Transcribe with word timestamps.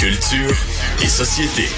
Culture 0.00 0.56
et 1.02 1.08
société. 1.08 1.68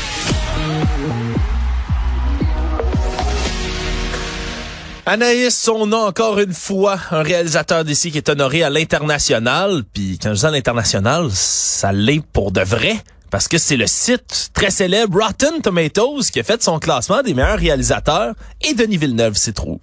Anaïs, 5.04 5.68
on 5.68 5.90
a 5.90 5.96
encore 5.96 6.38
une 6.38 6.52
fois 6.52 7.00
un 7.10 7.22
réalisateur 7.24 7.84
d'ici 7.84 8.12
qui 8.12 8.18
est 8.18 8.28
honoré 8.28 8.62
à 8.62 8.70
l'international. 8.70 9.82
Puis 9.92 10.20
quand 10.22 10.34
je 10.34 10.38
dis 10.38 10.46
à 10.46 10.52
l'international, 10.52 11.30
ça 11.32 11.92
l'est 11.92 12.22
pour 12.32 12.52
de 12.52 12.60
vrai. 12.60 12.94
Parce 13.32 13.48
que 13.48 13.58
c'est 13.58 13.76
le 13.76 13.88
site 13.88 14.50
très 14.54 14.70
célèbre 14.70 15.20
Rotten 15.20 15.60
Tomatoes 15.60 16.30
qui 16.32 16.38
a 16.38 16.44
fait 16.44 16.62
son 16.62 16.78
classement 16.78 17.22
des 17.22 17.34
meilleurs 17.34 17.58
réalisateurs 17.58 18.34
et 18.60 18.74
Denis 18.74 18.98
Villeneuve 18.98 19.34
s'y 19.34 19.52
trouve. 19.52 19.80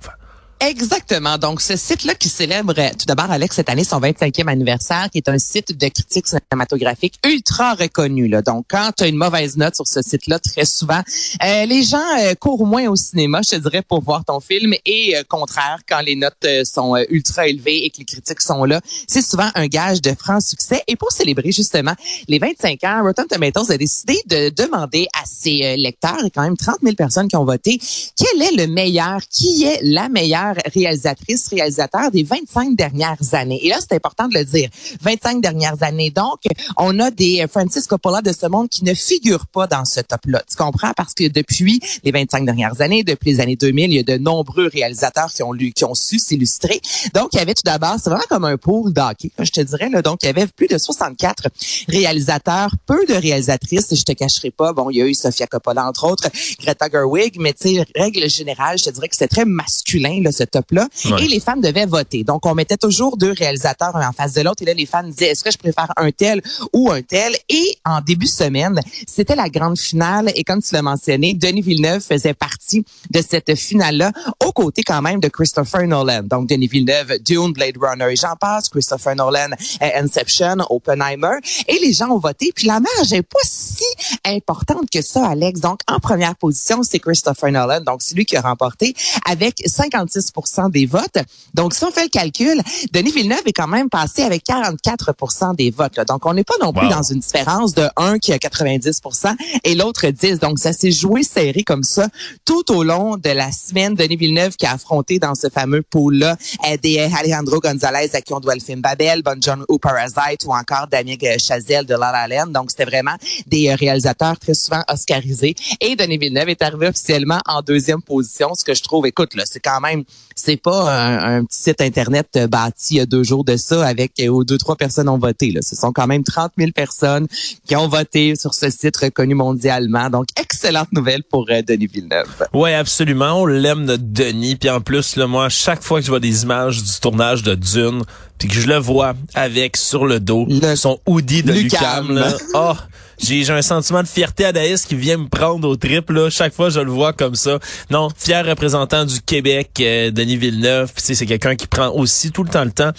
Exactement. 0.62 1.38
Donc, 1.38 1.62
ce 1.62 1.78
site-là 1.78 2.16
qui 2.16 2.28
célèbre 2.28 2.74
euh, 2.78 2.90
tout 2.90 3.06
d'abord, 3.06 3.32
Alex, 3.32 3.56
cette 3.56 3.70
année, 3.70 3.86
son 3.86 4.02
25e 4.02 4.50
anniversaire, 4.50 5.08
qui 5.10 5.20
est 5.20 5.30
un 5.30 5.40
site 5.40 5.78
de 5.78 5.88
critique 5.88 6.28
cinématographique 6.28 7.18
ultra 7.26 7.76
reconnu. 7.76 8.28
Là. 8.28 8.42
Donc, 8.42 8.66
quand 8.70 8.92
tu 8.98 9.06
as 9.06 9.08
une 9.08 9.16
mauvaise 9.16 9.56
note 9.56 9.76
sur 9.76 9.88
ce 9.88 10.02
site-là, 10.02 10.38
très 10.38 10.66
souvent, 10.66 11.02
euh, 11.46 11.66
les 11.66 11.84
gens 11.84 12.04
euh, 12.20 12.34
courent 12.36 12.66
moins 12.66 12.90
au 12.90 12.98
cinéma, 12.98 13.40
je 13.42 13.52
te 13.52 13.56
dirais, 13.56 13.82
pour 13.82 14.02
voir 14.02 14.26
ton 14.26 14.42
film. 14.42 14.74
Et 14.86 15.16
contraire, 15.30 15.80
quand 15.88 16.02
les 16.02 16.18
notes 16.18 16.46
sont 16.66 16.98
ultra 17.10 17.48
élevées 17.48 17.86
et 17.86 17.90
que 17.90 18.00
les 18.00 18.06
critiques 18.06 18.42
sont 18.42 18.66
là, 18.66 18.82
c'est 19.08 19.22
souvent 19.22 19.50
un 19.56 19.68
gage 19.68 20.02
de 20.02 20.14
franc 20.14 20.42
succès. 20.42 20.84
Et 20.88 20.98
pour 20.98 21.12
célébrer 21.14 21.54
justement 21.54 21.94
les 22.28 22.38
25 22.38 22.84
ans, 22.84 23.04
Rotten 23.04 23.28
Tomatoes 23.28 23.72
a 23.72 23.78
décidé 23.78 24.22
de 24.26 24.50
demander 24.50 25.08
à 25.14 25.24
ses 25.26 25.78
lecteurs, 25.78 26.24
et 26.26 26.30
quand 26.30 26.44
même 26.44 26.58
30 26.58 26.80
000 26.84 26.96
personnes 26.96 27.30
qui 27.30 27.38
ont 27.38 27.46
voté, 27.46 27.80
quel 28.18 28.42
est 28.42 28.56
le 28.56 28.68
meilleur, 28.68 29.22
qui 29.30 29.64
est 29.64 29.80
la 29.84 30.10
meilleure 30.10 30.49
réalisatrice, 30.74 31.48
réalisateur 31.50 32.12
des 32.12 32.24
25 32.24 32.76
dernières 32.76 33.18
années. 33.34 33.66
Et 33.66 33.70
là, 33.70 33.78
c'est 33.80 33.96
important 33.96 34.28
de 34.28 34.34
le 34.34 34.46
dire. 34.46 34.70
25 35.02 35.42
dernières 35.42 35.82
années. 35.84 36.12
Donc, 36.12 36.40
on 36.78 37.00
a 37.00 37.12
des 37.12 37.46
Francis 37.50 37.88
Coppola 37.88 38.22
de 38.22 38.34
ce 38.34 38.48
monde 38.48 38.70
qui 38.70 38.84
ne 38.84 38.94
figurent 38.94 39.48
pas 39.48 39.68
dans 39.68 39.86
ce 39.86 40.00
top-là. 40.02 40.44
Tu 40.50 40.56
comprends? 40.56 40.92
Parce 40.96 41.14
que 41.14 41.28
depuis 41.28 41.80
les 42.04 42.12
25 42.12 42.46
dernières 42.46 42.82
années, 42.82 43.04
depuis 43.04 43.32
les 43.32 43.40
années 43.40 43.56
2000, 43.56 43.92
il 43.92 43.96
y 43.96 44.00
a 44.00 44.04
de 44.04 44.18
nombreux 44.18 44.68
réalisateurs 44.68 45.32
qui 45.32 45.44
ont 45.44 45.52
lu, 45.52 45.72
qui 45.72 45.86
ont 45.86 45.96
su 45.96 46.20
s'illustrer. 46.20 46.82
Donc, 47.14 47.30
il 47.34 47.38
y 47.38 47.40
avait 47.40 47.54
tout 47.54 47.64
d'abord, 47.66 47.96
c'est 48.02 48.10
vraiment 48.10 48.26
comme 48.30 48.46
un 48.46 48.58
pool 48.58 48.94
d'hockey, 48.94 49.32
je 49.40 49.52
te 49.52 49.62
dirais. 49.62 49.90
Là. 49.90 50.02
Donc, 50.02 50.20
il 50.24 50.28
y 50.28 50.30
avait 50.30 50.48
plus 50.48 50.68
de 50.68 50.78
64 50.78 51.48
réalisateurs, 51.88 52.72
peu 52.86 53.06
de 53.06 53.14
réalisatrices. 53.14 53.94
Je 53.94 54.04
te 54.04 54.12
cacherai 54.12 54.52
pas. 54.52 54.74
Bon, 54.74 54.90
il 54.90 54.98
y 54.98 55.02
a 55.02 55.06
eu 55.06 55.14
Sofia 55.14 55.48
Coppola, 55.48 55.88
entre 55.88 56.06
autres, 56.08 56.30
Greta 56.60 56.88
Gerwig, 56.90 57.38
mais 57.40 57.54
tu 57.54 57.76
sais, 57.76 57.86
règle 57.96 58.30
générale, 58.30 58.78
je 58.78 58.86
te 58.86 58.90
dirais 58.90 59.08
que 59.08 59.16
c'était 59.16 59.28
très 59.28 59.46
masculin, 59.46 60.22
là, 60.24 60.32
ce 60.40 60.44
top-là. 60.44 60.88
Et 61.20 61.28
les 61.28 61.40
fans 61.40 61.58
devaient 61.58 61.86
voter. 61.86 62.24
Donc, 62.24 62.46
on 62.46 62.56
mettait 62.56 62.78
toujours 62.78 63.18
deux 63.18 63.32
réalisateurs 63.32 63.96
en 63.96 64.12
face 64.12 64.34
de 64.34 64.42
l'autre. 64.42 64.62
Et 64.62 64.66
là, 64.66 64.74
les 64.74 64.86
fans 64.86 65.04
disaient, 65.04 65.28
est-ce 65.28 65.44
que 65.44 65.52
je 65.52 65.58
préfère 65.58 65.92
un 65.98 66.12
tel 66.12 66.42
ou 66.74 66.92
un 66.92 67.02
tel? 67.02 67.36
Et 67.50 67.78
en 67.86 68.02
début 68.02 68.26
de 68.26 68.32
semaine, 68.32 68.80
c'était 69.08 69.36
la 69.36 69.50
grande 69.50 69.78
finale. 69.78 70.32
Et 70.36 70.44
comme 70.44 70.62
tu 70.62 70.74
l'as 70.74 70.82
mentionné, 70.82 71.34
Denis 71.34 71.62
Villeneuve 71.62 72.02
faisait 72.02 72.34
partie 72.34 72.86
de 73.10 73.22
cette 73.22 73.56
finale-là, 73.56 74.12
aux 74.46 74.52
côtés 74.52 74.84
quand 74.84 75.02
même 75.02 75.20
de 75.20 75.28
Christopher 75.28 75.88
Nolan. 75.88 76.24
Donc, 76.24 76.48
Denis 76.48 76.68
Villeneuve, 76.68 77.20
Dune, 77.20 77.52
Blade 77.54 77.78
Runner 77.80 78.12
et 78.12 78.16
j'en 78.16 78.36
passe. 78.36 78.70
Christopher 78.70 79.16
Nolan, 79.16 79.50
euh, 79.82 79.90
Inception, 79.96 80.58
Oppenheimer. 80.70 81.38
Et 81.68 81.80
les 81.80 81.94
gens 81.94 82.10
ont 82.10 82.20
voté. 82.20 82.52
Puis 82.56 82.68
la 82.68 82.80
marge 82.80 83.12
n'est 83.12 83.22
pas 83.22 83.40
si 83.44 83.86
importante 84.26 84.90
que 84.90 85.02
ça, 85.02 85.28
Alex. 85.28 85.60
Donc, 85.60 85.80
en 85.88 86.00
première 86.00 86.36
position, 86.36 86.82
c'est 86.84 87.00
Christopher 87.00 87.52
Nolan. 87.52 87.82
Donc, 87.82 88.02
c'est 88.02 88.16
lui 88.16 88.26
qui 88.26 88.38
a 88.38 88.42
remporté 88.42 88.94
avec 89.26 89.62
56 89.66 90.29
des 90.72 90.86
votes. 90.86 91.18
Donc, 91.54 91.74
si 91.74 91.84
on 91.84 91.92
fait 91.92 92.04
le 92.04 92.10
calcul, 92.10 92.62
Denis 92.92 93.12
Villeneuve 93.12 93.42
est 93.46 93.54
quand 93.54 93.68
même 93.68 93.90
passé 93.90 94.24
avec 94.24 94.44
44% 94.46 95.56
des 95.56 95.72
votes. 95.72 96.00
Donc, 96.08 96.26
on 96.26 96.34
n'est 96.34 96.44
pas 96.44 96.56
non 96.62 96.74
plus 96.74 96.88
dans 96.90 97.04
une 97.04 97.20
différence 97.20 97.74
de 97.74 97.88
un 97.98 98.20
qui 98.20 98.34
a 98.34 98.38
90% 98.38 99.36
et 99.64 99.76
l'autre 99.76 100.08
10. 100.08 100.40
Donc, 100.40 100.60
ça 100.60 100.74
s'est 100.74 100.92
joué 100.92 101.24
serré 101.24 101.64
comme 101.64 101.84
ça 101.84 102.08
tout 102.46 102.72
au 102.72 102.84
long 102.84 103.18
de 103.18 103.30
la 103.30 103.52
semaine. 103.52 103.96
Denis 103.96 104.16
Villeneuve 104.16 104.56
qui 104.56 104.66
a 104.66 104.74
affronté 104.74 105.20
dans 105.20 105.36
ce 105.36 105.50
fameux 105.50 105.82
pool-là 105.82 106.38
des 106.82 107.00
Alejandro 107.00 107.60
Gonzalez 107.60 108.10
à 108.14 108.22
qui 108.22 108.34
on 108.34 108.40
doit 108.40 108.56
le 108.56 108.62
film 108.62 108.82
Babel, 108.82 109.22
Bon 109.24 109.38
John 109.42 109.64
ou 109.70 109.78
Parasite 109.78 110.46
ou 110.46 110.54
encore 110.54 110.88
Damien 110.88 111.16
Chazelle 111.38 111.86
de 111.86 111.96
La 111.96 112.12
La 112.12 112.28
Land. 112.28 112.52
Donc, 112.52 112.72
c'était 112.72 112.86
vraiment 112.86 113.16
des 113.48 113.74
réalisateurs 113.74 114.38
très 114.40 114.54
souvent 114.54 114.84
oscarisés. 114.90 115.56
Et 115.82 115.96
Denis 115.96 116.18
Villeneuve 116.18 116.50
est 116.50 116.62
arrivé 116.62 116.88
officiellement 116.88 117.40
en 117.46 117.62
deuxième 117.62 118.02
position, 118.02 118.54
ce 118.56 118.64
que 118.64 118.74
je 118.74 118.84
trouve, 118.84 119.06
écoute, 119.06 119.36
là, 119.36 119.44
c'est 119.46 119.60
quand 119.60 119.82
même 119.82 120.04
c'est 120.40 120.58
pas 120.58 121.18
un, 121.20 121.44
petit 121.44 121.60
site 121.60 121.82
internet 121.82 122.28
euh, 122.38 122.48
bâti 122.48 122.96
il 122.96 122.98
y 122.98 123.00
a 123.02 123.06
deux 123.06 123.24
jours 123.24 123.44
de 123.44 123.58
ça 123.58 123.86
avec 123.86 124.14
euh, 124.20 124.28
où 124.28 124.44
deux 124.44 124.58
trois 124.58 124.76
personnes 124.76 125.10
ont 125.10 125.18
voté. 125.18 125.52
Là. 125.52 125.60
Ce 125.62 125.76
sont 125.76 125.92
quand 125.92 126.08
même 126.08 126.24
30 126.24 126.54
000 126.58 126.72
personnes 126.72 127.28
qui 127.68 127.76
ont 127.76 127.88
voté 127.88 128.36
sur 128.36 128.54
ce 128.54 128.70
site 128.70 128.96
reconnu 128.98 129.36
mondialement. 129.36 130.10
Donc 130.10 130.28
excellente 130.38 130.92
nouvelle 130.94 131.24
pour 131.24 131.46
euh, 131.50 131.62
Denis 131.62 131.88
Villeneuve. 131.88 132.28
Ouais, 132.54 132.74
absolument. 132.74 133.42
On 133.42 133.46
l'aime 133.46 133.84
notre 133.84 134.06
Denis. 134.06 134.56
Puis 134.56 134.70
en 134.70 134.82
plus, 134.82 135.16
là, 135.18 135.28
moi, 135.28 135.50
chaque 135.50 135.84
fois 135.84 136.00
que 136.00 136.06
je 136.06 136.12
vois 136.12 136.20
des 136.20 136.44
images 136.44 136.84
du 136.84 137.00
tournage 137.02 137.44
de 137.44 137.56
Dune, 137.56 138.04
puis 138.38 138.48
que 138.48 138.56
je 138.56 138.68
le 138.68 138.78
vois 138.78 139.16
avec 139.36 139.76
sur 139.76 140.06
le 140.06 140.20
dos 140.20 140.48
son 140.76 141.00
hoodie 141.06 141.44
de 141.44 141.52
Lucam, 141.52 142.24
oh, 142.54 142.74
j'ai 143.20 143.50
un 143.50 143.62
sentiment 143.62 144.02
de 144.02 144.08
fierté 144.08 144.46
à 144.46 144.52
Daïs 144.52 144.86
qui 144.86 144.96
vient 144.96 145.18
me 145.18 145.28
prendre 145.28 145.68
au 145.68 145.76
trip 145.76 146.10
là. 146.10 146.30
Chaque 146.30 146.54
fois 146.54 146.70
je 146.70 146.80
le 146.80 146.92
vois 146.92 147.14
comme 147.14 147.36
ça. 147.36 147.60
Non, 147.90 148.10
fier 148.16 148.46
représentant 148.46 149.06
du 149.06 149.22
Québec, 149.22 149.72
euh, 149.82 150.12
Denis 150.12 150.38
Villeneuve. 150.38 150.92
C'est 150.96 151.26
quelqu'un 151.26 151.56
qui 151.56 151.68
prend 151.68 151.90
aussi 151.90 152.32
tout 152.32 152.44
le 152.44 152.50
temps 152.50 152.64
le 152.64 152.72
temps 152.72 152.92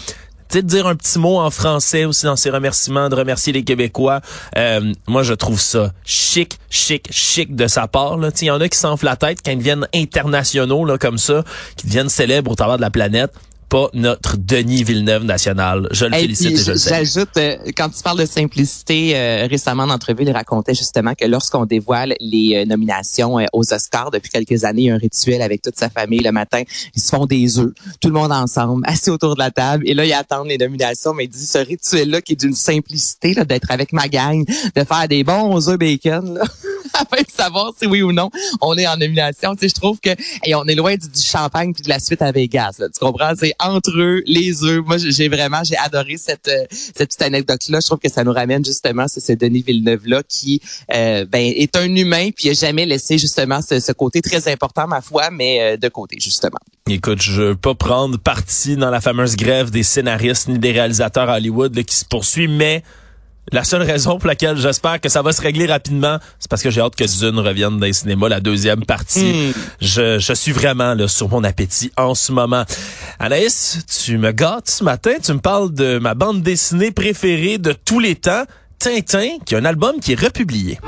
de 0.58 0.60
dire 0.66 0.86
un 0.86 0.96
petit 0.96 1.18
mot 1.18 1.38
en 1.38 1.50
français 1.50 2.04
aussi 2.04 2.24
dans 2.24 2.36
ses 2.36 2.50
remerciements, 2.50 3.08
de 3.08 3.14
remercier 3.14 3.52
les 3.52 3.62
Québécois. 3.62 4.20
Euh, 4.56 4.92
moi, 5.06 5.22
je 5.22 5.34
trouve 5.34 5.60
ça 5.60 5.92
chic, 6.04 6.58
chic, 6.70 7.08
chic 7.10 7.54
de 7.54 7.66
sa 7.66 7.86
part. 7.86 8.18
Il 8.40 8.46
y 8.46 8.50
en 8.50 8.60
a 8.60 8.68
qui 8.68 8.78
s'enflent 8.78 9.04
la 9.04 9.16
tête 9.16 9.38
quand 9.44 9.52
ils 9.52 9.58
deviennent 9.58 9.86
internationaux 9.94 10.84
là, 10.84 10.98
comme 10.98 11.18
ça, 11.18 11.44
qui 11.76 11.86
deviennent 11.86 12.08
célèbres 12.08 12.50
au 12.50 12.54
travers 12.54 12.76
de 12.76 12.82
la 12.82 12.90
planète 12.90 13.32
pas 13.70 13.88
notre 13.94 14.36
Denis 14.36 14.82
Villeneuve 14.82 15.24
national. 15.24 15.86
Je 15.92 16.04
le 16.04 16.12
félicite 16.12 16.50
et 16.50 16.56
je 16.56 16.72
le 16.72 16.76
salue. 16.76 17.04
J'ajoute, 17.04 17.36
euh, 17.36 17.56
quand 17.76 17.88
tu 17.88 18.02
parles 18.02 18.18
de 18.18 18.26
simplicité, 18.26 19.12
euh, 19.14 19.46
récemment 19.48 19.84
en 19.84 19.90
entrevue, 19.90 20.24
il 20.24 20.32
racontait 20.32 20.74
justement 20.74 21.14
que 21.14 21.24
lorsqu'on 21.24 21.66
dévoile 21.66 22.14
les 22.20 22.56
euh, 22.56 22.64
nominations 22.64 23.36
aux 23.52 23.72
Oscars 23.72 24.10
depuis 24.10 24.28
quelques 24.28 24.64
années, 24.64 24.82
il 24.82 24.86
y 24.86 24.90
a 24.90 24.94
un 24.94 24.98
rituel 24.98 25.40
avec 25.40 25.62
toute 25.62 25.76
sa 25.76 25.88
famille 25.88 26.18
le 26.18 26.32
matin. 26.32 26.62
Ils 26.96 27.00
se 27.00 27.10
font 27.10 27.26
des 27.26 27.60
œufs, 27.60 27.70
tout 28.00 28.08
le 28.08 28.14
monde 28.14 28.32
ensemble, 28.32 28.82
assis 28.86 29.10
autour 29.10 29.36
de 29.36 29.40
la 29.40 29.52
table. 29.52 29.84
Et 29.86 29.94
là, 29.94 30.04
ils 30.04 30.12
attendent 30.12 30.48
les 30.48 30.58
nominations, 30.58 31.14
mais 31.14 31.24
il 31.24 31.30
dit 31.30 31.46
ce 31.46 31.58
rituel-là 31.58 32.22
qui 32.22 32.32
est 32.32 32.40
d'une 32.40 32.54
simplicité, 32.54 33.34
d'être 33.34 33.70
avec 33.70 33.92
ma 33.92 34.08
gang, 34.08 34.44
de 34.44 34.84
faire 34.84 35.06
des 35.08 35.22
bons 35.22 35.68
œufs 35.68 35.78
bacon, 35.78 36.34
là, 36.34 36.42
afin 36.94 37.22
de 37.22 37.30
savoir 37.30 37.72
si 37.78 37.86
oui 37.86 38.02
ou 38.02 38.12
non 38.12 38.30
on 38.60 38.76
est 38.76 38.86
en 38.86 38.96
nomination. 38.96 39.54
Tu 39.54 39.60
sais, 39.60 39.68
je 39.68 39.74
trouve 39.74 39.98
que 40.00 40.10
et 40.44 40.54
on 40.54 40.64
est 40.64 40.74
loin 40.74 40.94
du, 40.94 41.08
champagne 41.20 41.72
puis 41.72 41.82
de 41.82 41.88
la 41.88 42.00
suite 42.00 42.22
à 42.22 42.32
Vegas. 42.32 42.76
Là, 42.78 42.88
tu 42.88 42.98
comprends? 42.98 43.32
C'est 43.38 43.54
entre 43.58 43.90
eux, 43.96 44.22
les 44.26 44.64
œufs. 44.64 44.82
Moi, 44.84 44.96
j'ai 44.98 45.28
vraiment, 45.28 45.62
j'ai 45.64 45.76
adoré 45.76 46.16
cette, 46.16 46.48
euh, 46.48 46.64
cette 46.70 47.08
petite 47.08 47.22
anecdote-là. 47.22 47.78
Je 47.80 47.86
trouve 47.86 47.98
que 47.98 48.10
ça 48.10 48.24
nous 48.24 48.32
ramène 48.32 48.64
justement, 48.64 49.06
c'est 49.08 49.20
ce 49.20 49.32
Denis 49.32 49.62
Villeneuve-là 49.62 50.22
qui 50.28 50.60
euh, 50.94 51.24
ben, 51.26 51.52
est 51.54 51.76
un 51.76 51.94
humain 51.94 52.30
puis 52.34 52.50
a 52.50 52.52
jamais 52.52 52.86
laissé 52.86 53.18
justement 53.18 53.60
ce, 53.62 53.80
ce 53.80 53.92
côté 53.92 54.22
très 54.22 54.50
important, 54.50 54.86
ma 54.86 55.00
foi, 55.00 55.30
mais 55.30 55.60
euh, 55.60 55.76
de 55.76 55.88
côté, 55.88 56.16
justement. 56.20 56.58
Écoute, 56.88 57.22
je 57.22 57.42
veux 57.42 57.56
pas 57.56 57.74
prendre 57.74 58.18
parti 58.18 58.76
dans 58.76 58.90
la 58.90 59.00
fameuse 59.00 59.36
grève 59.36 59.70
des 59.70 59.82
scénaristes 59.82 60.48
ni 60.48 60.58
des 60.58 60.72
réalisateurs 60.72 61.28
à 61.28 61.36
Hollywood 61.36 61.74
là, 61.76 61.82
qui 61.82 61.94
se 61.94 62.04
poursuit, 62.04 62.48
mais 62.48 62.82
la 63.52 63.64
seule 63.64 63.82
raison 63.82 64.18
pour 64.18 64.28
laquelle 64.28 64.56
j'espère 64.56 65.00
que 65.00 65.08
ça 65.08 65.22
va 65.22 65.32
se 65.32 65.42
régler 65.42 65.66
rapidement, 65.66 66.18
c'est 66.38 66.48
parce 66.48 66.62
que 66.62 66.70
j'ai 66.70 66.80
hâte 66.80 66.94
que 66.94 67.04
Dune 67.04 67.38
revienne 67.38 67.78
dans 67.78 67.86
les 67.86 67.92
cinémas, 67.92 68.28
la 68.28 68.40
deuxième 68.40 68.84
partie. 68.84 69.32
Hmm. 69.32 69.52
Je, 69.80 70.18
je 70.18 70.32
suis 70.32 70.52
vraiment 70.52 70.94
là, 70.94 71.08
sur 71.08 71.28
mon 71.28 71.42
appétit 71.42 71.90
en 71.96 72.14
ce 72.14 72.32
moment. 72.32 72.64
Anaïs, 73.18 73.84
tu 74.04 74.18
me 74.18 74.32
gâtes 74.32 74.70
ce 74.70 74.84
matin. 74.84 75.12
Tu 75.22 75.32
me 75.32 75.40
parles 75.40 75.72
de 75.72 75.98
ma 75.98 76.14
bande 76.14 76.42
dessinée 76.42 76.92
préférée 76.92 77.58
de 77.58 77.72
tous 77.72 77.98
les 77.98 78.14
temps, 78.14 78.44
Tintin, 78.78 79.38
qui 79.44 79.54
a 79.54 79.58
un 79.58 79.64
album 79.64 80.00
qui 80.00 80.12
est 80.12 80.20
republié. 80.20 80.78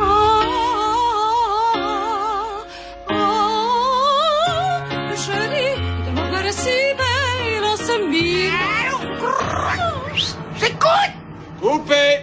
J'écoute! 10.61 11.12
Coupé! 11.61 12.22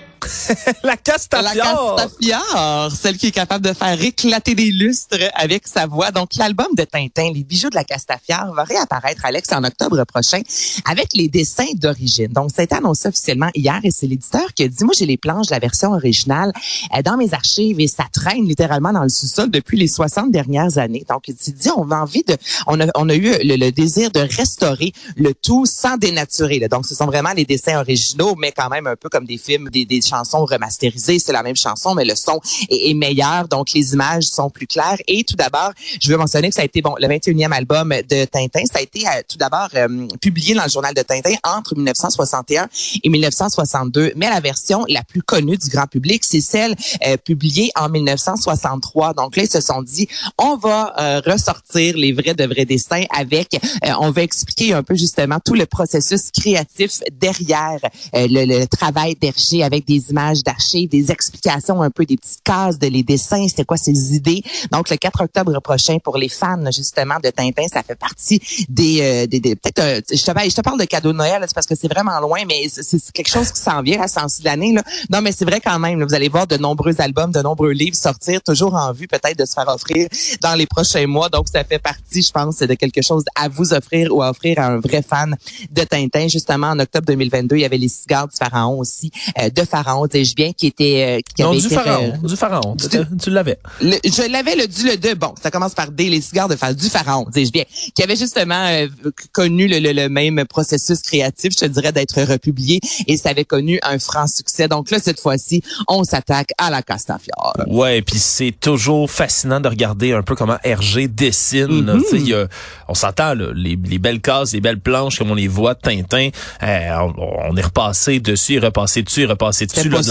la 0.83 0.97
Castafiore. 0.97 1.95
La 2.21 2.89
celle 2.89 3.17
qui 3.17 3.27
est 3.27 3.31
capable 3.31 3.65
de 3.65 3.73
faire 3.73 4.01
éclater 4.01 4.55
des 4.55 4.71
lustres 4.71 5.17
avec 5.35 5.67
sa 5.67 5.85
voix. 5.85 6.11
Donc, 6.11 6.35
l'album 6.35 6.67
de 6.75 6.83
Tintin, 6.83 7.31
Les 7.33 7.43
bijoux 7.43 7.69
de 7.69 7.75
la 7.75 7.83
Castafiore, 7.83 8.53
va 8.53 8.63
réapparaître, 8.63 9.25
Alex, 9.25 9.51
en 9.51 9.63
octobre 9.63 10.03
prochain 10.05 10.41
avec 10.85 11.09
les 11.13 11.27
dessins 11.27 11.71
d'origine. 11.75 12.27
Donc, 12.27 12.51
ça 12.51 12.61
a 12.61 12.63
été 12.63 12.75
annoncé 12.75 13.07
officiellement 13.07 13.49
hier 13.55 13.79
et 13.83 13.91
c'est 13.91 14.07
l'éditeur 14.07 14.53
qui 14.53 14.63
a 14.63 14.67
dit, 14.67 14.83
moi, 14.83 14.93
j'ai 14.97 15.05
les 15.05 15.17
planches 15.17 15.49
la 15.49 15.59
version 15.59 15.91
originale 15.91 16.51
euh, 16.95 17.01
dans 17.01 17.17
mes 17.17 17.33
archives 17.33 17.79
et 17.79 17.87
ça 17.87 18.05
traîne 18.11 18.45
littéralement 18.45 18.91
dans 18.91 19.03
le 19.03 19.09
sous-sol 19.09 19.49
depuis 19.49 19.77
les 19.77 19.87
60 19.87 20.31
dernières 20.31 20.77
années. 20.77 21.05
Donc, 21.09 21.27
il 21.27 21.35
s'est 21.37 21.51
dit, 21.51 21.69
on 21.75 21.89
a 21.91 21.97
envie 21.97 22.23
de, 22.23 22.35
on 22.67 22.79
a, 22.79 23.15
eu 23.15 23.33
le, 23.43 23.71
désir 23.71 24.11
de 24.11 24.19
restaurer 24.19 24.91
le 25.15 25.33
tout 25.33 25.65
sans 25.65 25.97
dénaturer. 25.97 26.59
Donc, 26.69 26.85
ce 26.85 26.95
sont 26.95 27.05
vraiment 27.05 27.31
les 27.35 27.45
dessins 27.45 27.79
originaux, 27.79 28.35
mais 28.35 28.51
quand 28.51 28.69
même 28.69 28.87
un 28.87 28.95
peu 28.95 29.09
comme 29.09 29.25
des 29.25 29.37
films, 29.37 29.69
des 29.69 30.01
chansons 30.01 30.38
son 30.39 30.45
remasterisé, 30.45 31.19
c'est 31.19 31.31
la 31.31 31.43
même 31.43 31.55
chanson, 31.55 31.93
mais 31.95 32.05
le 32.05 32.15
son 32.15 32.39
est, 32.69 32.93
meilleur, 32.93 33.47
donc 33.47 33.71
les 33.71 33.93
images 33.93 34.23
sont 34.23 34.49
plus 34.49 34.67
claires. 34.67 34.97
Et 35.07 35.23
tout 35.23 35.35
d'abord, 35.35 35.71
je 36.01 36.11
veux 36.11 36.17
mentionner 36.17 36.49
que 36.49 36.55
ça 36.55 36.61
a 36.61 36.65
été 36.65 36.81
bon 36.81 36.95
le 36.99 37.07
21e 37.07 37.51
album 37.51 37.93
de 38.09 38.25
Tintin. 38.25 38.63
Ça 38.71 38.79
a 38.79 38.81
été 38.81 39.07
euh, 39.07 39.21
tout 39.27 39.37
d'abord 39.37 39.69
euh, 39.75 40.07
publié 40.21 40.55
dans 40.55 40.63
le 40.63 40.69
journal 40.69 40.93
de 40.93 41.01
Tintin 41.01 41.35
entre 41.43 41.75
1961 41.75 42.67
et 43.03 43.09
1962, 43.09 44.13
mais 44.15 44.29
la 44.29 44.39
version 44.39 44.85
la 44.87 45.03
plus 45.03 45.21
connue 45.21 45.57
du 45.57 45.69
grand 45.69 45.87
public, 45.87 46.23
c'est 46.25 46.41
celle 46.41 46.75
euh, 47.05 47.17
publiée 47.17 47.71
en 47.75 47.89
1963. 47.89 49.13
Donc 49.13 49.35
là, 49.35 49.43
ils 49.43 49.49
se 49.49 49.61
sont 49.61 49.81
dit, 49.81 50.07
on 50.37 50.57
va 50.57 50.93
ressortir 51.25 51.95
les 51.97 52.11
vrais 52.11 52.33
de 52.33 52.45
vrais 52.45 52.65
dessins 52.65 53.03
avec, 53.15 53.59
on 53.99 54.11
va 54.11 54.21
expliquer 54.21 54.73
un 54.73 54.83
peu 54.83 54.95
justement 54.95 55.37
tout 55.43 55.53
le 55.53 55.65
processus 55.65 56.31
créatif 56.31 56.99
derrière 57.11 57.79
le, 58.13 58.45
le, 58.45 58.67
travail 58.67 59.15
d'Hergé 59.15 59.63
avec 59.63 59.85
des 59.85 60.09
images 60.09 60.28
d'archives, 60.37 60.89
des 60.89 61.11
explications 61.11 61.81
un 61.81 61.89
peu 61.89 62.05
des 62.05 62.17
petites 62.17 62.43
cases 62.43 62.79
de 62.79 62.87
les 62.87 63.03
dessins, 63.03 63.47
c'était 63.47 63.65
quoi 63.65 63.77
ces 63.77 64.15
idées. 64.15 64.41
Donc 64.71 64.89
le 64.89 64.97
4 64.97 65.23
octobre 65.23 65.59
prochain 65.61 65.97
pour 66.03 66.17
les 66.17 66.29
fans 66.29 66.71
justement 66.71 67.15
de 67.23 67.29
Tintin, 67.29 67.67
ça 67.71 67.83
fait 67.83 67.95
partie 67.95 68.41
des, 68.69 69.01
euh, 69.01 69.27
des, 69.27 69.39
peut-être 69.55 69.79
euh, 69.79 70.01
je 70.11 70.23
te 70.23 70.61
parle 70.61 70.79
de 70.79 70.85
cadeau 70.85 71.11
de 71.11 71.17
Noël, 71.17 71.43
c'est 71.45 71.53
parce 71.53 71.67
que 71.67 71.75
c'est 71.75 71.91
vraiment 71.91 72.19
loin 72.19 72.39
mais 72.47 72.69
c'est 72.69 73.11
quelque 73.11 73.31
chose 73.31 73.51
qui 73.51 73.61
s'en 73.61 73.81
vient 73.81 74.01
à 74.01 74.07
sens 74.07 74.39
l'année 74.43 74.73
là. 74.73 74.83
Non 75.09 75.21
mais 75.21 75.31
c'est 75.31 75.45
vrai 75.45 75.59
quand 75.59 75.79
même, 75.79 76.03
vous 76.03 76.13
allez 76.13 76.29
voir 76.29 76.47
de 76.47 76.57
nombreux 76.57 76.99
albums, 77.01 77.31
de 77.31 77.41
nombreux 77.41 77.71
livres 77.71 77.95
sortir 77.95 78.41
toujours 78.41 78.75
en 78.75 78.93
vue 78.93 79.07
peut-être 79.07 79.37
de 79.37 79.45
se 79.45 79.53
faire 79.53 79.67
offrir 79.67 80.07
dans 80.41 80.55
les 80.55 80.65
prochains 80.65 81.07
mois. 81.07 81.29
Donc 81.29 81.47
ça 81.47 81.63
fait 81.63 81.79
partie 81.79 82.21
je 82.21 82.31
pense 82.31 82.59
de 82.59 82.73
quelque 82.73 83.01
chose 83.01 83.23
à 83.35 83.47
vous 83.49 83.73
offrir 83.73 84.13
ou 84.13 84.21
à 84.21 84.29
offrir 84.29 84.59
à 84.59 84.67
un 84.67 84.79
vrai 84.79 85.01
fan 85.01 85.35
de 85.71 85.83
Tintin 85.83 86.27
justement 86.27 86.67
en 86.67 86.79
octobre 86.79 87.05
2022, 87.07 87.55
il 87.55 87.61
y 87.61 87.65
avait 87.65 87.77
les 87.77 87.87
cigares 87.87 88.27
du 88.27 88.35
pharaon 88.35 88.79
aussi 88.79 89.11
euh, 89.39 89.49
de 89.49 89.63
pharaon, 89.63 90.07
dis-je 90.19 90.35
bien 90.35 90.53
qui 90.53 90.67
était 90.67 91.21
qui 91.35 91.41
non, 91.41 91.53
du 91.53 91.61
pharaon, 91.61 92.13
du 92.23 92.35
pharaon, 92.35 92.75
tu, 93.21 93.29
l'avais. 93.29 93.57
Je 93.81 94.31
l'avais 94.31 94.55
le 94.55 94.67
du 94.67 94.87
le 94.87 94.97
de 94.97 95.13
bon, 95.13 95.33
ça 95.41 95.51
commence 95.51 95.73
par 95.73 95.91
D 95.91 96.09
les 96.09 96.21
cigares 96.21 96.47
de 96.47 96.55
du 96.73 96.89
pharaon, 96.89 97.25
dis-je 97.31 97.51
bien, 97.51 97.63
qui 97.95 98.03
avait 98.03 98.15
justement 98.15 98.65
euh, 98.67 98.87
connu 99.31 99.67
le, 99.67 100.07
même 100.09 100.45
processus 100.45 101.01
créatif, 101.01 101.53
je 101.53 101.59
te 101.59 101.65
dirais, 101.65 101.91
d'être 101.91 102.21
republié, 102.21 102.79
et 103.07 103.17
ça 103.17 103.29
avait 103.29 103.45
connu 103.45 103.79
un 103.83 103.99
franc 103.99 104.27
succès. 104.27 104.67
Donc 104.67 104.91
là, 104.91 104.99
cette 104.99 105.19
fois-ci, 105.19 105.63
on 105.87 106.03
s'attaque 106.03 106.49
à 106.57 106.69
la 106.69 106.81
Castafiore. 106.81 107.53
Ouais, 107.67 108.01
puis 108.01 108.19
c'est 108.19 108.53
toujours 108.59 109.09
fascinant 109.09 109.59
de 109.59 109.67
regarder 109.67 110.13
un 110.13 110.21
peu 110.21 110.35
comment 110.35 110.57
Hergé 110.63 111.07
dessine. 111.07 111.85
Mm-hmm. 111.85 112.47
on 112.87 112.93
s'entend, 112.93 113.33
les, 113.33 113.77
les, 113.81 113.99
belles 113.99 114.21
cases, 114.21 114.53
les 114.53 114.61
belles 114.61 114.79
planches, 114.79 115.17
comme 115.17 115.31
on 115.31 115.35
les 115.35 115.47
voit, 115.47 115.75
Tintin, 115.75 116.29
euh, 116.63 116.89
on, 117.17 117.55
est 117.55 117.61
repassé 117.61 118.19
dessus, 118.19 118.59
repassé 118.59 119.03
dessus, 119.03 119.25
repassé 119.25 119.65
dessus 119.65 119.89
là, 119.89 120.01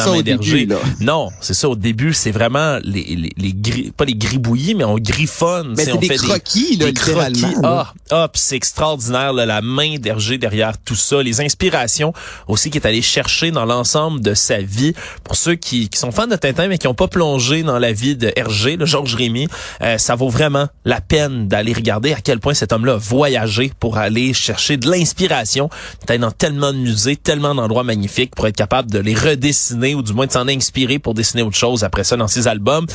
Non, 1.00 1.30
c'est 1.40 1.54
ça. 1.54 1.68
Au 1.68 1.76
début, 1.76 2.14
c'est 2.14 2.30
vraiment 2.30 2.78
les, 2.82 3.32
les, 3.36 3.54
les, 3.54 3.90
pas 3.92 4.04
les 4.04 4.14
gribouillis, 4.14 4.74
mais 4.74 4.84
on 4.84 4.96
griffonne. 4.96 5.74
Mais 5.76 5.84
c'est 5.84 5.98
des 5.98 6.16
croquis, 6.16 6.76
là, 6.76 6.86
littéralement. 6.86 7.48
Ah, 7.62 7.92
ah 8.10 8.30
c'est 8.34 8.56
extraordinaire, 8.56 9.32
la 9.32 9.60
main 9.62 9.96
d'Hergé 9.98 10.38
derrière 10.38 10.78
tout 10.78 10.94
ça, 10.94 11.22
les 11.22 11.40
inspirations 11.40 12.12
aussi 12.46 12.70
qu'il 12.70 12.80
est 12.80 12.86
allé 12.86 13.02
chercher 13.02 13.50
dans 13.50 13.64
l'ensemble 13.64 14.20
de 14.20 14.34
sa 14.34 14.58
vie. 14.58 14.92
Pour 15.24 15.36
ceux 15.36 15.54
qui, 15.54 15.88
qui 15.88 15.98
sont 15.98 16.12
fans 16.12 16.26
de 16.26 16.36
Tintin 16.36 16.68
mais 16.68 16.78
qui 16.78 16.86
n'ont 16.86 16.94
pas 16.94 17.08
plongé 17.08 17.62
dans 17.62 17.78
la 17.78 17.92
vie 17.92 18.16
de 18.16 18.32
Hergé, 18.36 18.76
le 18.76 18.86
Georges 18.86 19.14
Rémy, 19.14 19.48
euh, 19.82 19.98
ça 19.98 20.14
vaut 20.14 20.28
vraiment 20.28 20.68
la 20.84 21.00
peine 21.00 21.48
d'aller 21.48 21.72
regarder 21.72 22.12
à 22.12 22.20
quel 22.20 22.40
point 22.40 22.54
cet 22.54 22.72
homme-là 22.72 22.94
a 22.94 22.96
voyagé 22.96 23.72
pour 23.80 23.98
aller 23.98 24.32
chercher 24.34 24.76
de 24.76 24.90
l'inspiration. 24.90 25.68
Il 26.08 26.18
dans 26.18 26.30
tellement 26.30 26.72
de 26.72 26.78
musées, 26.78 27.16
tellement 27.16 27.54
d'endroits 27.54 27.84
magnifiques 27.84 28.34
pour 28.34 28.46
être 28.46 28.56
capable 28.56 28.90
de 28.90 28.98
les 28.98 29.14
redessiner 29.14 29.77
ou 29.94 30.02
du 30.02 30.12
moins 30.12 30.26
de 30.26 30.32
s'en 30.32 30.48
inspirer 30.48 30.98
pour 30.98 31.14
dessiner 31.14 31.42
autre 31.42 31.56
chose 31.56 31.84
après 31.84 32.04
ça 32.04 32.16
dans 32.16 32.28
ses 32.28 32.48
albums. 32.48 32.86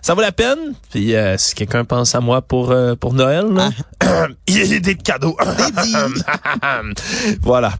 Ça 0.00 0.14
vaut 0.14 0.20
la 0.20 0.32
peine. 0.32 0.74
Puis 0.90 1.14
euh, 1.14 1.36
si 1.38 1.54
quelqu'un 1.54 1.84
pense 1.84 2.14
à 2.14 2.20
moi 2.20 2.42
pour 2.42 2.70
euh, 2.70 2.94
pour 2.94 3.14
Noël, 3.14 3.46
ah. 4.00 4.26
il 4.46 4.66
y 4.66 4.76
a 4.76 4.80
des 4.80 4.96
cadeaux. 4.96 5.36
voilà. 7.42 7.72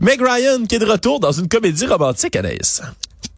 Meg 0.00 0.20
Ryan 0.20 0.64
qui 0.66 0.76
est 0.76 0.78
de 0.78 0.86
retour 0.86 1.20
dans 1.20 1.32
une 1.32 1.48
comédie 1.48 1.86
romantique, 1.86 2.36
Anaïs. 2.36 2.82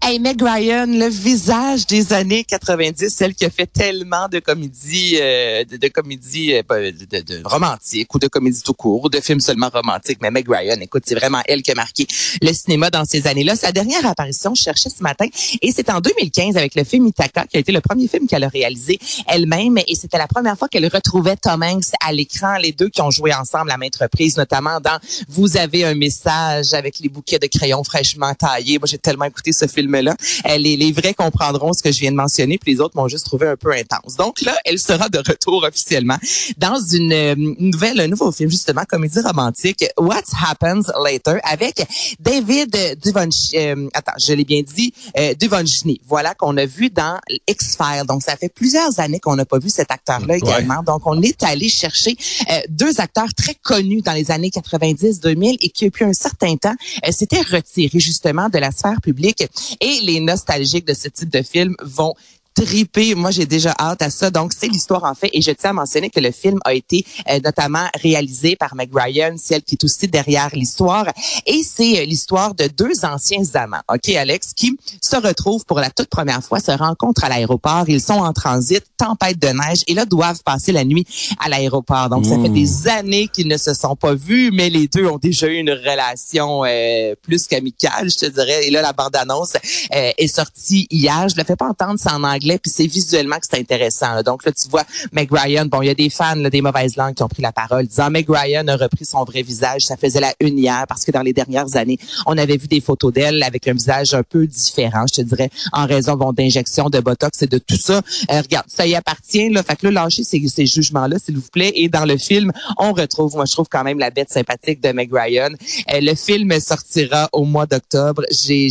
Hey, 0.09 0.21
Meg 0.21 0.41
Ryan, 0.41 0.87
le 0.87 1.09
visage 1.09 1.85
des 1.85 2.13
années 2.13 2.45
90, 2.45 3.09
celle 3.13 3.35
qui 3.35 3.45
a 3.45 3.51
fait 3.51 3.67
tellement 3.67 4.29
de 4.29 4.39
comédies, 4.39 5.19
euh, 5.21 5.65
de, 5.65 5.79
de 5.79 5.89
comédies 5.89 6.55
euh, 6.55 6.93
de, 6.93 7.23
de, 7.23 7.41
romantiques 7.45 8.15
ou 8.15 8.21
de 8.21 8.29
comédies 8.29 8.63
tout 8.63 8.73
court, 8.73 9.03
ou 9.03 9.09
de 9.09 9.19
films 9.19 9.41
seulement 9.41 9.69
romantiques. 9.69 10.19
Mais 10.23 10.31
Meg 10.31 10.49
Ryan, 10.49 10.77
écoute, 10.81 11.03
c'est 11.07 11.17
vraiment 11.17 11.41
elle 11.49 11.61
qui 11.63 11.73
a 11.73 11.75
marqué 11.75 12.07
le 12.41 12.53
cinéma 12.53 12.89
dans 12.89 13.05
ces 13.05 13.27
années-là. 13.27 13.57
Sa 13.57 13.73
dernière 13.73 14.07
apparition, 14.07 14.55
je 14.55 14.63
cherchais 14.63 14.91
ce 14.91 15.03
matin, 15.03 15.27
et 15.61 15.73
c'est 15.73 15.91
en 15.91 16.01
2015 16.01 16.57
avec 16.57 16.77
le 16.77 16.85
film 16.85 17.09
Ithaca, 17.09 17.45
qui 17.49 17.57
a 17.57 17.59
été 17.59 17.73
le 17.73 17.81
premier 17.81 18.07
film 18.07 18.29
qu'elle 18.29 18.45
a 18.45 18.49
réalisé 18.49 19.01
elle-même, 19.27 19.79
et 19.89 19.97
c'était 19.97 20.19
la 20.19 20.29
première 20.29 20.57
fois 20.57 20.69
qu'elle 20.69 20.87
retrouvait 20.87 21.35
Tom 21.35 21.65
Hanks 21.65 21.91
à 22.07 22.13
l'écran, 22.13 22.59
les 22.59 22.71
deux 22.71 22.91
qui 22.91 23.03
ont 23.03 23.11
joué 23.11 23.35
ensemble 23.35 23.73
à 23.73 23.77
maintes 23.77 23.97
reprises, 23.97 24.37
notamment 24.37 24.79
dans 24.79 25.01
Vous 25.29 25.57
avez 25.57 25.85
un 25.85 25.97
message 25.97 26.75
avec 26.75 27.01
les 27.01 27.09
bouquets 27.09 27.41
de 27.41 27.49
crayons 27.49 27.83
fraîchement 27.83 28.33
taillés. 28.35 28.79
Moi, 28.79 28.87
j'ai 28.87 28.99
tellement 28.99 29.25
écouté 29.25 29.51
ce 29.51 29.67
film 29.67 29.96
là 30.03 30.17
Les, 30.59 30.77
les 30.77 30.93
vrais 30.93 31.15
comprendront 31.15 31.73
ce 31.73 31.83
que 31.83 31.93
je 31.93 32.01
viens 32.01 32.11
de 32.11 32.17
mentionner, 32.17 32.59
puis 32.59 32.75
les 32.75 32.81
autres 32.81 32.97
m'ont 32.97 33.09
juste 33.09 33.27
trouvé 33.27 33.49
un 33.49 33.57
peu 33.57 33.73
intense. 33.73 34.17
Donc 34.17 34.41
là, 34.43 34.57
elle 34.65 34.79
sera 34.79 35.09
de 35.09 35.19
retour 35.19 35.65
officiellement 35.65 36.19
dans 36.57 36.79
une, 36.79 37.13
euh, 37.13 37.35
nouvelle, 37.37 38.01
un 38.01 38.09
nouveau 38.09 38.33
film 38.33 38.51
justement, 38.51 38.83
comédie 38.89 39.21
romantique, 39.21 39.85
What 39.99 40.23
Happens 40.43 40.91
Later, 41.03 41.39
avec 41.43 41.87
David 42.21 42.99
Duchovny. 43.03 43.51
Euh, 43.55 43.89
attends, 43.95 44.13
je 44.19 44.33
l'ai 44.33 44.45
bien 44.45 44.63
dit, 44.63 44.93
euh, 45.19 45.35
Duchovny. 45.35 46.01
Voilà 46.07 46.35
qu'on 46.35 46.57
a 46.57 46.67
vu 46.67 46.91
dans 46.91 47.19
X-Files. 47.47 48.05
Donc 48.07 48.23
ça 48.23 48.37
fait 48.37 48.49
plusieurs 48.49 48.99
années 49.01 49.21
qu'on 49.21 49.37
n'a 49.37 49.45
pas 49.45 49.59
vu 49.59 49.71
cet 49.71 49.91
acteur-là 49.91 50.37
également. 50.37 50.83
Donc 50.83 51.03
on 51.07 51.21
est 51.23 51.43
allé 51.43 51.69
chercher 51.69 52.17
euh, 52.51 52.61
deux 52.69 53.01
acteurs 53.01 53.33
très 53.35 53.55
connus 53.55 54.03
dans 54.03 54.13
les 54.13 54.31
années 54.31 54.51
90-2000 54.51 55.57
et 55.61 55.69
qui 55.71 55.87
depuis 55.87 56.05
un 56.05 56.13
certain 56.13 56.57
temps 56.57 56.75
s'étaient 57.11 57.43
retirés 57.43 58.01
justement 58.01 58.49
de 58.49 58.59
la 58.59 58.71
sphère 58.71 59.01
publique 59.01 59.47
et 59.81 59.86
les 60.03 60.21
nostalgiques 60.21 60.87
de 60.87 60.95
ce 60.95 61.09
type 61.09 61.31
de 61.31 61.43
film 61.43 61.75
vont 61.83 62.15
triper. 62.57 63.15
Moi, 63.15 63.31
j'ai 63.31 63.47
déjà 63.47 63.75
hâte 63.79 64.03
à 64.03 64.11
ça. 64.11 64.31
Donc, 64.31 64.53
c'est 64.59 64.69
l'histoire 64.69 65.05
en 65.05 65.15
fait. 65.15 65.31
Et 65.33 65.43
je 65.43 65.51
tiens 65.51 65.71
à 65.71 65.73
mentionner 65.75 66.11
que 66.11 66.21
le 66.21 66.31
film 66.31 66.59
a 66.65 66.73
été 66.75 67.05
euh, 67.31 67.39
notamment 67.45 67.87
réalisé 68.03 68.57
par 68.57 68.75
Meg 68.75 68.91
Ryan, 68.93 69.35
celle 69.37 69.63
qui 69.63 69.75
est 69.75 69.85
aussi 69.85 70.09
derrière 70.09 70.51
l'histoire. 70.55 71.07
Et 71.47 71.63
c'est 71.63 72.01
euh, 72.01 72.05
l'histoire 72.05 72.55
de 72.55 72.67
deux 72.67 73.05
anciens 73.05 73.43
amants, 73.55 73.83
OK, 73.93 74.09
Alex, 74.09 74.55
qui 74.55 74.77
se 75.03 75.17
retrouvent 75.17 75.65
pour 75.67 75.81
la 75.81 75.91
toute 75.91 76.09
première 76.09 76.43
fois, 76.43 76.59
se 76.61 76.71
rencontrent 76.71 77.25
à 77.25 77.29
l'aéroport. 77.29 77.85
Ils 77.89 78.01
sont 78.01 78.15
en 78.15 78.33
transit, 78.33 78.83
tempête 78.97 79.39
de 79.39 79.49
neige, 79.49 79.85
et 79.87 79.95
là, 79.95 80.07
doivent 80.07 80.43
passer 80.43 80.73
la 80.73 80.85
nuit 80.85 81.07
à 81.39 81.49
l'aéroport. 81.49 82.09
Donc, 82.09 82.25
ça 82.25 82.39
fait 82.41 82.49
des 82.49 82.89
années 82.89 83.29
qu'ils 83.29 83.49
ne 83.49 83.59
se 83.59 83.75
sont 83.75 83.97
pas 83.97 84.15
vus, 84.15 84.51
mais 84.53 84.71
les 84.71 84.89
deux 84.89 85.07
ont 85.07 85.19
déjà 85.19 85.47
eu 85.47 85.57
une 85.57 85.73
relation 85.73 86.65
euh, 86.65 87.15
plus 87.23 87.47
qu'amicale, 87.47 88.09
je 88.11 88.17
te 88.17 88.27
dirais. 88.27 88.67
Et 88.67 88.71
là, 88.71 88.81
la 88.81 88.93
bande-annonce 88.95 89.53
est 89.91 90.27
sortie 90.29 90.87
hier. 90.91 91.29
Je 91.29 91.35
ne 91.35 91.41
le 91.41 91.45
fais 91.45 91.57
pas 91.57 91.69
entendre, 91.69 91.99
c'est 91.99 92.11
en 92.11 92.25
anglais 92.25 92.46
puis 92.55 92.71
c'est 92.71 92.87
visuellement 92.87 93.37
que 93.37 93.47
c'est 93.51 93.59
intéressant. 93.59 94.23
Donc 94.23 94.45
là, 94.45 94.53
tu 94.53 94.69
vois, 94.69 94.85
Meg 95.13 95.29
Ryan, 95.31 95.67
bon, 95.67 95.83
il 95.83 95.87
y 95.87 95.91
a 95.91 95.95
des 95.95 96.11
fans 96.11 96.37
des 96.37 96.61
mauvaises 96.61 96.97
langues 96.97 97.15
qui 97.15 97.23
ont 97.23 97.29
pris 97.29 97.43
la 97.43 97.53
parole, 97.53 97.87
disant 97.87 98.11
Meg 98.11 98.27
Ryan 98.29 98.67
a 98.69 98.77
repris 98.77 99.05
son 99.05 99.25
vrai 99.25 99.43
visage. 99.43 99.83
Ça 99.83 99.97
faisait 99.97 100.21
la 100.21 100.33
une 100.41 100.59
hier 100.59 100.85
parce 100.89 101.05
que 101.05 101.11
dans 101.11 101.23
les 101.23 101.33
dernières 101.33 101.77
années, 101.77 101.99
on 102.27 102.37
avait 102.39 102.57
vu 102.57 102.69
des 102.69 102.81
photos 102.81 103.13
d'elle 103.13 103.43
avec 103.43 103.67
un 103.69 103.73
visage 103.73 104.15
un 104.15 104.23
peu 104.23 104.47
différent, 104.47 105.05
je 105.09 105.21
te 105.21 105.27
dirais, 105.27 105.51
en 105.73 105.87
raison 105.87 106.17
bon, 106.17 106.33
d'injections, 106.33 106.89
de 106.91 107.01
botox 107.01 107.43
et 107.43 107.47
de 107.47 107.59
tout 107.59 107.77
ça. 107.77 108.01
Euh, 108.31 108.41
regarde, 108.41 108.67
ça 108.69 108.87
y 108.87 108.95
appartient. 108.95 109.51
Là, 109.51 109.63
fait 109.63 109.77
que 109.77 109.87
là, 109.87 110.03
lâchez 110.03 110.25
ces, 110.25 110.43
ces 110.49 110.67
jugements-là, 110.67 111.17
s'il 111.19 111.37
vous 111.37 111.49
plaît. 111.53 111.73
Et 111.75 111.89
dans 111.89 112.05
le 112.05 112.17
film, 112.17 112.53
on 112.79 112.93
retrouve, 112.93 113.35
moi, 113.35 113.45
je 113.45 113.53
trouve 113.53 113.69
quand 113.71 113.85
même 113.85 113.99
la 113.99 114.11
bête 114.11 114.31
sympathique 114.31 114.81
de 114.81 114.91
Meg 114.91 115.11
Ryan. 115.13 115.51
Euh, 115.93 116.01
le 116.01 116.15
film 116.15 116.59
sortira 116.61 117.29
au 117.33 117.45
mois 117.45 117.67
d'octobre. 117.67 118.23
J'ai 118.31 118.69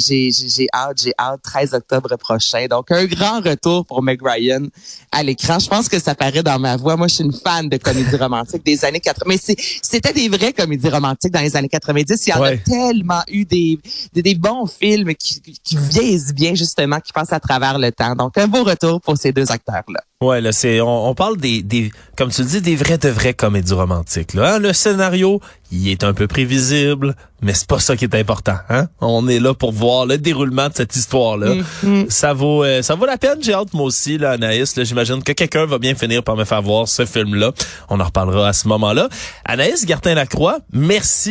hâte, 0.74 1.02
j'ai 1.02 1.14
hâte, 1.20 1.42
13 1.44 1.74
octobre 1.74 2.16
prochain. 2.18 2.68
Donc, 2.70 2.92
un 2.92 3.06
grand 3.06 3.42
retour 3.42 3.65
pour 3.88 4.02
Meg 4.02 4.20
Ryan 4.24 4.68
à 5.12 5.24
l'écran. 5.24 5.60
Je 5.60 5.68
pense 5.68 5.90
que 5.90 6.00
ça 6.00 6.16
paraît 6.16 6.44
dans 6.44 6.60
ma 6.60 6.78
voix. 6.78 6.96
Moi, 6.96 7.08
je 7.08 7.16
suis 7.16 7.24
une 7.24 7.34
fan 7.34 7.70
de 7.70 7.78
comédies 7.78 8.16
romantiques 8.16 8.66
des 8.66 8.84
années 8.86 9.00
80. 9.00 9.26
Mais 9.28 9.56
c'était 9.82 10.14
des 10.14 10.30
vraies 10.30 10.54
comédies 10.54 10.90
romantiques 10.90 11.32
dans 11.32 11.42
les 11.42 11.56
années 11.56 11.70
90. 11.70 12.28
Il 12.28 12.30
y 12.30 12.34
en 12.34 12.44
a 12.44 12.58
tellement 12.58 13.22
eu 13.30 13.46
des, 13.46 13.80
des, 14.14 14.36
bons 14.36 14.66
films 14.68 15.14
qui, 15.16 15.42
qui 15.42 15.78
vieillissent 15.78 16.34
bien, 16.34 16.56
justement, 16.56 17.00
qui 17.00 17.12
passent 17.12 17.34
à 17.34 17.40
travers 17.40 17.80
le 17.80 17.92
temps. 17.92 18.16
Donc, 18.16 18.38
un 18.38 18.48
beau 18.48 18.64
retour 18.64 19.02
pour 19.02 19.18
ces 19.18 19.32
deux 19.32 19.52
acteurs-là. 19.52 20.02
Ouais, 20.24 20.40
là, 20.40 20.54
c'est, 20.54 20.80
on, 20.80 21.14
parle 21.14 21.36
des, 21.36 21.62
des, 21.62 21.92
comme 22.18 22.32
tu 22.32 22.42
le 22.42 22.48
dis, 22.48 22.62
des 22.62 22.78
vrais 22.78 22.98
de 22.98 23.10
vraies 23.10 23.34
comédies 23.34 23.74
romantiques, 23.74 24.34
là. 24.34 24.56
Hein? 24.56 24.60
Le 24.60 24.72
scénario, 24.72 25.42
il 25.74 25.90
est 25.90 26.06
un 26.06 26.14
peu 26.14 26.26
prévisible, 26.26 27.18
mais 27.42 27.54
c'est 27.54 27.68
pas 27.68 27.80
ça 27.80 27.98
qui 27.98 28.06
est 28.06 28.16
important, 28.16 28.56
hein. 28.70 28.88
On 29.02 29.28
est 29.28 29.42
là 29.42 29.54
pour 29.54 29.74
voir 29.74 30.06
le 30.06 30.18
déroulement 30.18 30.70
de 30.70 30.74
cette 30.74 30.96
histoire-là. 30.96 31.56
Mm-hmm. 31.84 32.10
Ça 32.10 32.32
vaut, 32.32 32.64
euh, 32.64 32.82
ça 32.82 32.96
vaut 32.96 33.06
la 33.06 33.18
peine. 33.18 33.44
J'ai 33.44 33.54
hâte, 33.54 33.74
moi 33.74 33.88
aussi, 33.88 34.18
là, 34.18 34.32
Anaïs. 34.32 34.82
j'imagine 34.84 35.22
que 35.22 35.34
quelqu'un 35.34 35.66
va 35.66 35.80
bien 35.80 35.96
finir 35.96 36.24
par 36.24 36.38
me 36.38 36.46
faire 36.46 36.62
voir 36.62 36.88
ce 36.88 37.06
film-là. 37.06 37.52
On 37.90 38.00
en 38.00 38.06
reparlera 38.06 38.48
à 38.48 38.54
ce 38.54 38.70
moment-là. 38.70 39.10
Anaïs 39.44 39.86
Gartin-Lacroix, 39.86 40.60
merci. 40.72 41.24